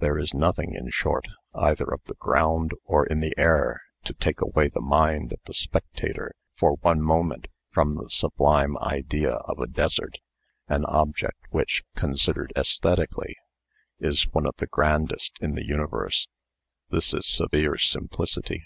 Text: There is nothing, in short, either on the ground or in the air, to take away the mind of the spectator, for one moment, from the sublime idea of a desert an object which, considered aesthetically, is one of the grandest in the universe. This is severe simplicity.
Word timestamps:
There 0.00 0.18
is 0.18 0.34
nothing, 0.34 0.74
in 0.74 0.90
short, 0.90 1.28
either 1.54 1.92
on 1.92 2.00
the 2.06 2.14
ground 2.16 2.72
or 2.86 3.06
in 3.06 3.20
the 3.20 3.32
air, 3.38 3.82
to 4.02 4.14
take 4.14 4.40
away 4.40 4.66
the 4.66 4.80
mind 4.80 5.30
of 5.32 5.38
the 5.46 5.54
spectator, 5.54 6.32
for 6.56 6.72
one 6.80 7.00
moment, 7.00 7.46
from 7.70 7.94
the 7.94 8.10
sublime 8.10 8.76
idea 8.78 9.30
of 9.34 9.60
a 9.60 9.68
desert 9.68 10.18
an 10.66 10.84
object 10.86 11.44
which, 11.50 11.84
considered 11.94 12.52
aesthetically, 12.56 13.36
is 14.00 14.24
one 14.32 14.46
of 14.46 14.56
the 14.56 14.66
grandest 14.66 15.38
in 15.40 15.54
the 15.54 15.64
universe. 15.64 16.26
This 16.88 17.14
is 17.14 17.24
severe 17.24 17.76
simplicity. 17.78 18.64